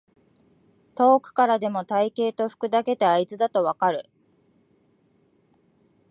[0.95, 4.09] 遠くからでも体型と服だけであいつだとわかる